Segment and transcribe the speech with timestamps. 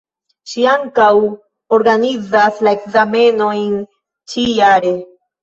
[0.51, 1.09] Ŝi ankaŭ
[1.77, 3.79] organizas la ekzamenojn
[4.35, 4.97] ĉi jare.